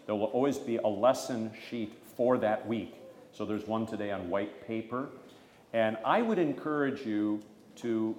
[0.06, 2.96] there will always be a lesson sheet for that week.
[3.32, 5.08] So there's one today on white paper.
[5.72, 7.40] And I would encourage you
[7.76, 8.16] to,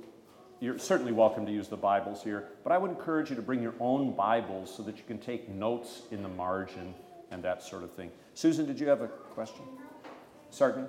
[0.64, 3.62] you're certainly welcome to use the Bibles here, but I would encourage you to bring
[3.62, 6.96] your own Bibles so that you can take notes in the margin
[7.32, 8.10] and that sort of thing.
[8.34, 9.66] Susan, did you have a question?
[10.52, 10.88] Sergeant?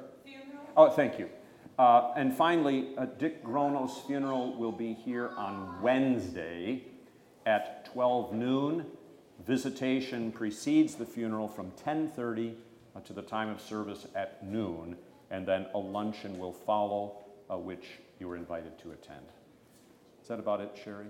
[0.77, 1.29] Oh, thank you.
[1.77, 6.85] Uh, and finally, uh, Dick Grono's funeral will be here on Wednesday
[7.45, 8.87] at 12 noon.
[9.45, 12.55] Visitation precedes the funeral from 10:30
[12.95, 14.97] uh, to the time of service at noon,
[15.33, 19.27] and then a luncheon will follow, uh, which you are invited to attend.
[20.25, 21.09] Is that about it, Sherry?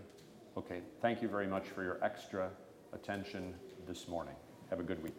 [0.56, 2.50] Okay, thank you very much for your extra
[2.92, 3.54] attention
[3.86, 4.34] this morning.
[4.70, 5.14] Have a good week.